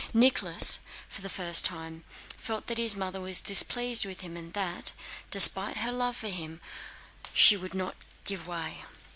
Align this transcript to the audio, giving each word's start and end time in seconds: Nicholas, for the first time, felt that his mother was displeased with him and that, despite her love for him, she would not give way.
Nicholas, 0.15 0.79
for 1.07 1.21
the 1.21 1.29
first 1.29 1.63
time, 1.63 2.03
felt 2.35 2.65
that 2.65 2.79
his 2.79 2.95
mother 2.95 3.21
was 3.21 3.39
displeased 3.39 4.03
with 4.03 4.21
him 4.21 4.35
and 4.35 4.53
that, 4.53 4.93
despite 5.29 5.77
her 5.77 5.91
love 5.91 6.15
for 6.17 6.29
him, 6.29 6.59
she 7.35 7.55
would 7.55 7.75
not 7.75 7.95
give 8.25 8.47
way. 8.47 8.83